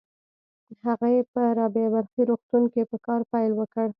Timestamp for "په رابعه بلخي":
1.33-2.21